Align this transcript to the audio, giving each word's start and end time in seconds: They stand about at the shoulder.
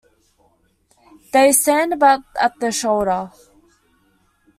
They 1.31 1.51
stand 1.51 1.93
about 1.93 2.21
at 2.39 2.59
the 2.59 2.71
shoulder. 2.71 3.29